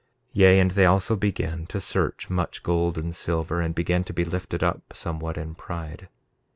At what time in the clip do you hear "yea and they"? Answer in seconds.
0.33-0.85